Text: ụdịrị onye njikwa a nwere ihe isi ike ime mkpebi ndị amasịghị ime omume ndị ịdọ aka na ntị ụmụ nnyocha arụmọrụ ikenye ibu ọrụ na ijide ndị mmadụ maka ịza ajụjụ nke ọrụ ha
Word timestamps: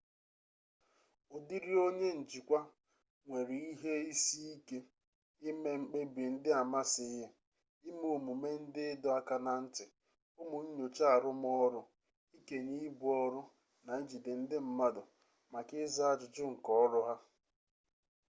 ụdịrị 1.35 1.73
onye 1.85 2.07
njikwa 2.21 2.59
a 2.65 2.69
nwere 3.27 3.55
ihe 3.71 3.93
isi 4.11 4.39
ike 4.55 4.77
ime 5.49 5.71
mkpebi 5.81 6.23
ndị 6.33 6.49
amasịghị 6.61 7.25
ime 7.89 8.07
omume 8.17 8.49
ndị 8.63 8.81
ịdọ 8.93 9.09
aka 9.19 9.35
na 9.45 9.53
ntị 9.63 9.85
ụmụ 10.41 10.57
nnyocha 10.65 11.05
arụmọrụ 11.15 11.81
ikenye 12.37 12.75
ibu 12.87 13.05
ọrụ 13.23 13.41
na 13.85 13.91
ijide 14.01 14.31
ndị 14.41 14.57
mmadụ 14.65 15.01
maka 15.51 15.73
ịza 15.85 16.03
ajụjụ 16.13 16.43
nke 16.53 16.71
ọrụ 16.83 16.99
ha 17.07 17.15